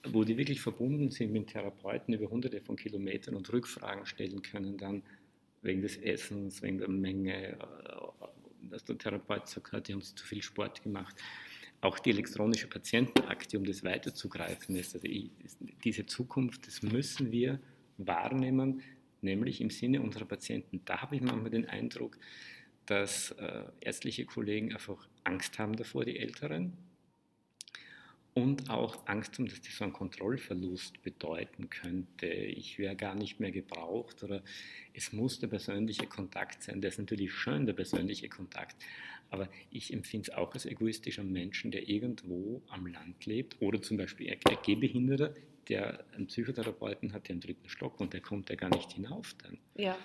[0.09, 4.79] wo die wirklich verbunden sind mit Therapeuten über hunderte von Kilometern und Rückfragen stellen können,
[4.79, 5.03] dann
[5.63, 7.57] wegen des Essens, wegen der Menge, äh,
[8.71, 11.17] dass der Therapeut sagt, die haben zu viel Sport gemacht
[11.81, 14.95] auch die elektronische Patientenakte, um das weiterzugreifen ist.
[14.95, 15.31] Also ich,
[15.83, 17.59] diese Zukunft, das müssen wir
[17.97, 18.83] wahrnehmen,
[19.23, 20.83] nämlich im Sinne unserer Patienten.
[20.85, 22.19] Da habe ich manchmal den Eindruck,
[22.91, 26.77] dass äh, ärztliche Kollegen einfach Angst haben davor, die Älteren,
[28.35, 32.27] und auch Angst haben, dass das so einen Kontrollverlust bedeuten könnte.
[32.27, 34.43] Ich wäre gar nicht mehr gebraucht oder
[34.95, 36.81] es muss der persönliche Kontakt sein.
[36.81, 38.77] Der ist natürlich schön, der persönliche Kontakt,
[39.31, 43.97] aber ich empfinde es auch als egoistischer Menschen, der irgendwo am Land lebt oder zum
[43.97, 45.35] Beispiel ein Gehbehinderter,
[45.69, 49.35] der einen Psychotherapeuten hat, der einen dritten Stock und der kommt ja gar nicht hinauf
[49.43, 49.59] dann.
[49.77, 49.99] Ja.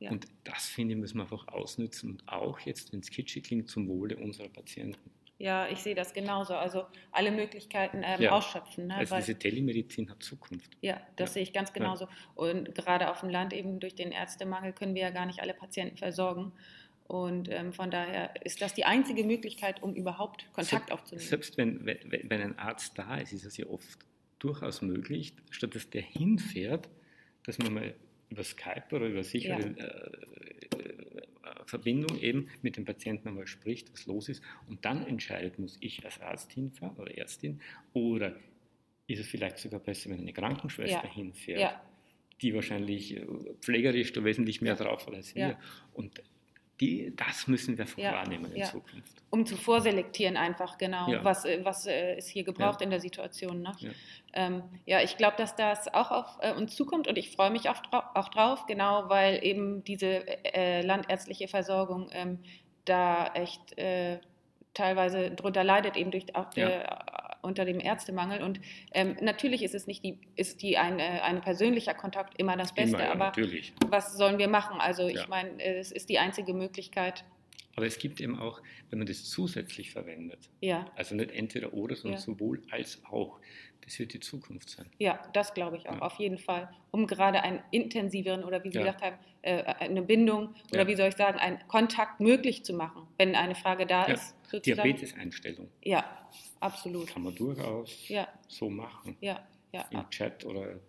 [0.00, 0.10] Ja.
[0.10, 3.68] Und das, finde ich, müssen wir einfach ausnützen und auch jetzt, wenn es kitschig klingt,
[3.68, 5.10] zum Wohle unserer Patienten.
[5.38, 6.54] Ja, ich sehe das genauso.
[6.54, 8.30] Also alle Möglichkeiten ähm, ja.
[8.32, 8.86] ausschöpfen.
[8.86, 8.96] Ne?
[8.96, 10.76] Also Weil, diese Telemedizin hat Zukunft.
[10.80, 11.34] Ja, das ja.
[11.34, 12.06] sehe ich ganz genauso.
[12.06, 12.10] Ja.
[12.34, 15.52] Und gerade auf dem Land eben durch den Ärztemangel können wir ja gar nicht alle
[15.52, 16.52] Patienten versorgen.
[17.06, 21.28] Und ähm, von daher ist das die einzige Möglichkeit, um überhaupt Kontakt selbst, aufzunehmen.
[21.28, 23.98] Selbst wenn, wenn, wenn ein Arzt da ist, ist es ja oft
[24.38, 26.88] durchaus möglich, statt dass der hinfährt,
[27.44, 27.94] dass man mal
[28.30, 29.84] über Skype oder über sichere ja.
[29.84, 35.58] äh, äh, Verbindung eben mit dem Patienten einmal spricht, was los ist und dann entscheidet,
[35.58, 37.60] muss ich als Arzt hinfahren oder Ärztin
[37.92, 38.36] oder
[39.06, 41.14] ist es vielleicht sogar besser, wenn eine Krankenschwester ja.
[41.14, 41.82] hinfährt, ja.
[42.42, 43.26] die wahrscheinlich äh,
[43.60, 45.58] pflegerisch da wesentlich mehr drauf hat als wir.
[45.92, 46.22] Und
[46.80, 48.66] die, das müssen wir ja, wahrnehmen in ja.
[48.66, 49.22] Zukunft.
[49.30, 51.24] Um zu vorselektieren einfach, genau, ja.
[51.24, 53.62] was, äh, was äh, ist hier gebraucht in der Situation.
[53.62, 53.72] Ne?
[53.78, 53.90] Ja.
[54.34, 57.68] Ähm, ja, ich glaube, dass das auch auf äh, uns zukommt und ich freue mich
[57.70, 62.40] auch, auch, drauf, genau, weil eben diese äh, landärztliche Versorgung ähm,
[62.84, 64.20] da echt äh,
[64.74, 66.46] teilweise drunter leidet, eben durch auch,
[67.46, 68.42] unter dem Ärztemangel.
[68.42, 68.60] Und
[68.92, 72.96] ähm, natürlich ist es nicht die, ist die ein, ein persönlicher Kontakt immer das Beste,
[72.96, 73.72] immer, ja, aber natürlich.
[73.88, 74.80] was sollen wir machen?
[74.80, 77.24] Also ich meine, es ist die einzige Möglichkeit.
[77.76, 80.90] Aber es gibt eben auch, wenn man das zusätzlich verwendet, ja.
[80.96, 82.24] also nicht entweder oder, sondern ja.
[82.24, 83.38] sowohl als auch,
[83.82, 84.86] das wird die Zukunft sein.
[84.98, 86.02] Ja, das glaube ich auch, ja.
[86.02, 86.70] auf jeden Fall.
[86.90, 91.08] Um gerade einen intensiveren oder wie Sie gesagt haben, äh, eine Bindung oder wie soll
[91.08, 94.34] ich sagen, einen Kontakt möglich zu machen, wenn eine Frage da ist.
[94.64, 95.68] Diabeteseinstellung.
[95.82, 96.26] Ja,
[96.60, 97.08] absolut.
[97.08, 97.94] Kann man durchaus
[98.48, 99.16] so machen.
[99.20, 99.84] Ja, ja.
[99.90, 100.80] Im Chat oder.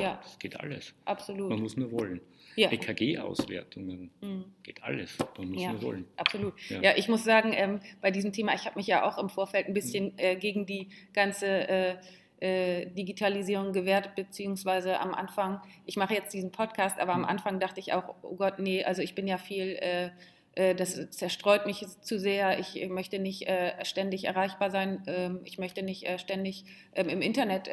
[0.00, 0.20] Ja.
[0.22, 0.94] Das geht alles.
[1.04, 1.50] Absolut.
[1.50, 2.20] Man muss nur wollen.
[2.56, 2.72] Ja.
[2.72, 4.44] EKG-Auswertungen, mhm.
[4.64, 5.16] geht alles.
[5.36, 6.06] Man muss ja, nur wollen.
[6.16, 6.54] Absolut.
[6.68, 6.82] Ja.
[6.82, 9.68] ja, ich muss sagen, ähm, bei diesem Thema, ich habe mich ja auch im Vorfeld
[9.68, 10.18] ein bisschen mhm.
[10.18, 11.96] äh, gegen die ganze äh,
[12.40, 17.24] äh, Digitalisierung gewährt, beziehungsweise am Anfang, ich mache jetzt diesen Podcast, aber mhm.
[17.24, 20.10] am Anfang dachte ich auch, oh Gott, nee, also ich bin ja viel äh,
[20.74, 22.58] das zerstreut mich zu sehr.
[22.58, 25.02] Ich möchte nicht äh, ständig erreichbar sein.
[25.06, 27.68] Ähm, ich möchte nicht äh, ständig ähm, im Internet,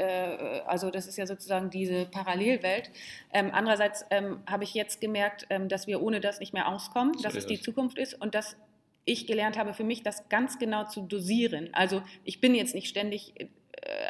[0.67, 2.91] also das ist ja sozusagen diese Parallelwelt.
[3.33, 4.05] Ähm, andererseits
[4.45, 7.97] habe ich jetzt gemerkt, dass wir ohne das nicht mehr auskommen, dass es die Zukunft
[7.97, 8.57] ist und dass
[9.05, 11.69] ich gelernt habe für mich, das ganz genau zu dosieren.
[11.73, 13.33] Also ich bin jetzt nicht ständig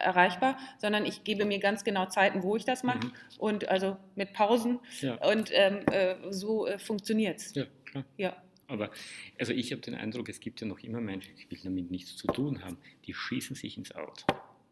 [0.03, 3.13] erreichbar, sondern ich gebe mir ganz genau Zeiten, wo ich das mache mhm.
[3.37, 5.15] und also mit Pausen ja.
[5.29, 7.55] und ähm, äh, so äh, funktioniert es.
[7.55, 8.05] Ja, klar.
[8.17, 8.35] Ja.
[8.67, 8.91] Aber
[9.39, 12.27] also ich habe den Eindruck, es gibt ja noch immer Menschen, die damit nichts zu
[12.27, 14.25] tun haben, die schießen sich ins Out.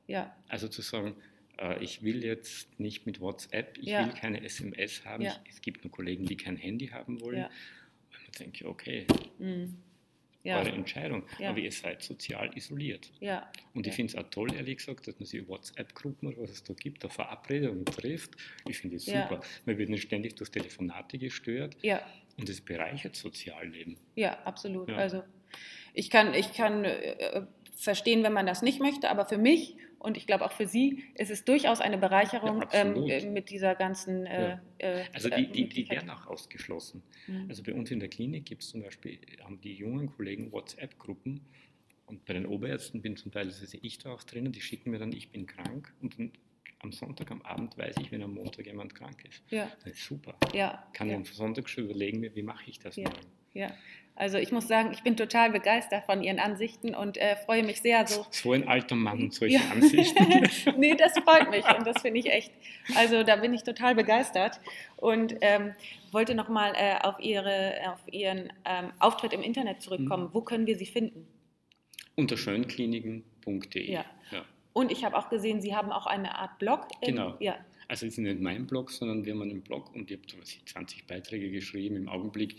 [0.08, 0.36] Ja.
[0.47, 1.15] Also zu sagen,
[1.58, 4.06] äh, ich will jetzt nicht mit WhatsApp, ich ja.
[4.06, 5.23] will keine SMS haben.
[5.23, 5.39] Ja.
[5.45, 7.39] Ich, es gibt nur Kollegen, die kein Handy haben wollen.
[7.39, 7.45] Ja.
[7.45, 9.77] Und dann denke ich, okay, mhm.
[10.45, 11.23] eure Entscheidung.
[11.39, 13.12] Aber ihr seid sozial isoliert.
[13.73, 16.63] Und ich finde es auch toll, ehrlich gesagt, dass man sich WhatsApp-Gruppen oder was es
[16.63, 18.32] da gibt, da Verabredungen trifft.
[18.67, 19.41] Ich finde es super.
[19.65, 21.77] Man wird nicht ständig durch Telefonate gestört.
[21.82, 22.01] Ja.
[22.38, 23.98] Und es bereichert Sozialleben.
[24.15, 24.89] Ja, absolut.
[24.89, 24.96] Ja.
[24.96, 25.24] Also
[25.93, 30.17] ich kann, ich kann äh, verstehen, wenn man das nicht möchte, aber für mich und
[30.17, 33.74] ich glaube auch für Sie ist es durchaus eine Bereicherung ja, ähm, äh, mit dieser
[33.74, 34.26] ganzen.
[34.26, 34.62] Äh, ja.
[34.80, 37.02] Äh, also die, die, die werden auch ausgeschlossen.
[37.26, 37.46] Mhm.
[37.48, 41.39] Also bei uns in der Klinik gibt es zum Beispiel, haben die jungen Kollegen WhatsApp-Gruppen
[42.06, 45.00] und bei den Oberärzten bin zum Teil also ich da auch drinnen, die schicken mir
[45.00, 46.32] dann, ich bin krank und dann
[46.84, 49.41] am Sonntag am Abend weiß ich, wenn am Montag jemand krank ist.
[49.50, 49.72] Ja.
[49.84, 50.36] Das ist super.
[50.54, 50.86] Ja.
[50.93, 51.15] Kann ja.
[51.15, 53.04] am Sonntag schon überlegen, wie mache ich das ja.
[53.10, 53.28] morgen.
[53.54, 53.72] Ja.
[54.15, 57.82] Also ich muss sagen, ich bin total begeistert von Ihren Ansichten und äh, freue mich
[57.82, 58.26] sehr so.
[58.30, 59.72] So ein alter Mann und solche ja.
[59.72, 60.26] Ansichten.
[60.78, 62.52] nee, das freut mich und das finde ich echt.
[62.96, 64.60] Also da bin ich total begeistert
[64.98, 65.74] und ähm,
[66.12, 70.26] wollte nochmal äh, auf, Ihre, auf Ihren ähm, Auftritt im Internet zurückkommen.
[70.26, 70.34] Mhm.
[70.34, 71.28] Wo können wir Sie finden?
[72.15, 73.91] Unter schönkliniken.de.
[73.91, 74.06] Ja.
[74.32, 74.46] ja.
[74.74, 76.88] Und ich habe auch gesehen, Sie haben auch eine Art Blog.
[77.02, 77.38] genau.
[77.40, 77.58] Ja.
[77.88, 81.06] Also es ist nicht mein Blog, sondern wir haben einen Blog und ich habe 20
[81.06, 81.96] Beiträge geschrieben.
[81.96, 82.58] Im Augenblick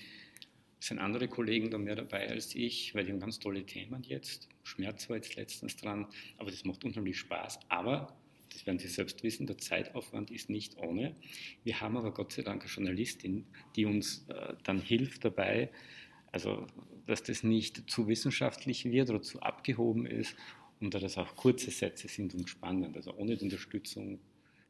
[0.79, 4.49] sind andere Kollegen da mehr dabei als ich, weil die haben ganz tolle Themen jetzt.
[4.63, 6.07] Schmerz war jetzt letztens dran,
[6.39, 7.59] aber das macht unheimlich Spaß.
[7.69, 8.15] Aber,
[8.53, 11.17] das werden Sie selbst wissen, der Zeitaufwand ist nicht ohne.
[11.65, 13.47] Wir haben aber Gott sei Dank eine Journalistin,
[13.77, 15.71] die uns äh, dann hilft dabei,
[16.33, 16.67] also
[17.07, 20.37] dass das nicht zu wissenschaftlich wird oder zu abgehoben ist
[20.81, 22.97] und dass auch kurze Sätze sind und spannend.
[22.97, 24.21] Also ohne die Unterstützung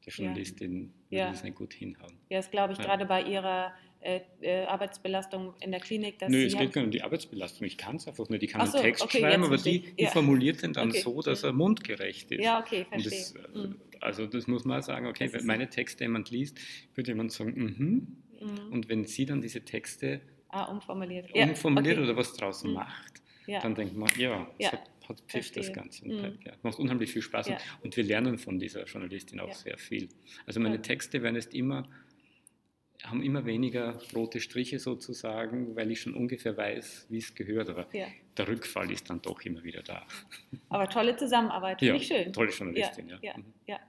[0.05, 1.25] der Journalistin ja.
[1.25, 2.13] würde das nicht gut hinhauen.
[2.29, 2.85] Ja, das glaube ich ja.
[2.85, 6.19] gerade bei Ihrer äh, äh, Arbeitsbelastung in der Klinik.
[6.19, 7.67] Dass Nö, es geht gar nicht um die Arbeitsbelastung.
[7.67, 8.43] Ich kann es einfach nicht.
[8.43, 10.11] Ich kann so, einen Text okay, schreiben, aber die, die ja.
[10.11, 11.01] formuliert den dann okay.
[11.01, 12.45] so, dass er mundgerecht ist.
[12.45, 13.11] Ja, okay, verstehe.
[13.11, 13.81] Das, äh, mhm.
[14.01, 16.59] Also das muss man sagen, okay, wenn meine Texte jemand liest,
[16.95, 18.47] würde jemand sagen, mhm.
[18.47, 18.73] mhm.
[18.73, 22.07] Und wenn sie dann diese Texte ah, umformuliert, umformuliert okay.
[22.07, 22.75] oder was draus mhm.
[22.75, 24.73] macht, dann denkt man, ja, ja.
[25.09, 26.07] Hat, Pfiff das Ganze.
[26.07, 26.39] Mhm.
[26.45, 27.59] Ja, macht unheimlich viel Spaß ja.
[27.83, 29.55] und wir lernen von dieser Journalistin auch ja.
[29.55, 30.09] sehr viel.
[30.47, 31.85] Also meine Texte werden jetzt immer
[33.05, 37.69] haben immer weniger rote Striche sozusagen, weil ich schon ungefähr weiß, wie es gehört.
[37.69, 38.07] Aber ja.
[38.37, 40.07] der Rückfall ist dann doch immer wieder da.
[40.69, 42.33] Aber tolle Zusammenarbeit, finde ja, ich schön.
[42.33, 43.19] Tolle Journalistin, ja.
[43.21, 43.45] Ja, mhm.
[43.67, 43.81] ja.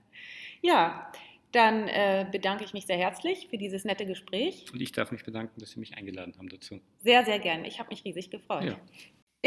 [0.62, 1.12] ja.
[1.52, 4.66] dann äh, bedanke ich mich sehr herzlich für dieses nette Gespräch.
[4.72, 6.80] Und ich darf mich bedanken, dass Sie mich eingeladen haben dazu.
[7.00, 7.66] Sehr, sehr gerne.
[7.66, 8.76] Ich habe mich riesig gefreut.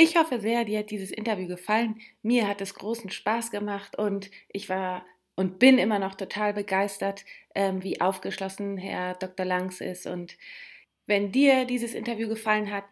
[0.02, 2.00] Ich hoffe sehr, dir hat dieses Interview gefallen.
[2.22, 7.26] Mir hat es großen Spaß gemacht und ich war und bin immer noch total begeistert,
[7.54, 9.46] ähm, wie aufgeschlossen Herr Dr.
[9.46, 10.08] Langs ist.
[10.08, 10.38] Und
[11.06, 12.86] wenn dir dieses Interview gefallen hat,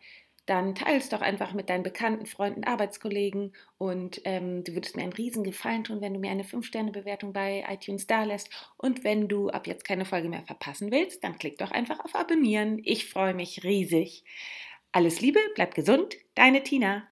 [0.47, 5.03] dann teile es doch einfach mit deinen bekannten Freunden, Arbeitskollegen und ähm, du würdest mir
[5.03, 8.49] einen riesen Gefallen tun, wenn du mir eine 5-Sterne-Bewertung bei iTunes da lässt.
[8.75, 12.15] Und wenn du ab jetzt keine Folge mehr verpassen willst, dann klick doch einfach auf
[12.15, 12.81] Abonnieren.
[12.83, 14.25] Ich freue mich riesig.
[14.91, 17.05] Alles Liebe, bleib gesund, deine Tina.